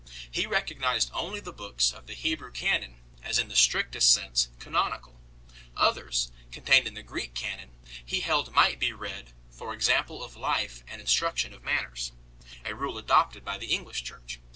[0.31, 4.89] He recognized only the books of the Hebrew canon as in the strictest sense cano
[4.89, 5.17] nical;
[5.77, 10.83] others, contained in the Greek canon, he held might be read" for example of life
[10.87, 12.13] and instruction of manners"
[12.65, 14.43] a rule adopted by the English Church while he applied 1 See p.